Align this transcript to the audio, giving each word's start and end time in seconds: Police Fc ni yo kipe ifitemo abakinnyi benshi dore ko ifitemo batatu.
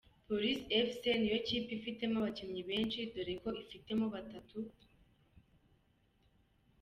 Police 0.27 0.63
Fc 0.87 1.03
ni 1.17 1.27
yo 1.33 1.39
kipe 1.47 1.71
ifitemo 1.77 2.15
abakinnyi 2.19 2.61
benshi 2.69 2.99
dore 3.13 3.33
ko 3.41 3.49
ifitemo 3.63 4.05
batatu. 4.13 4.57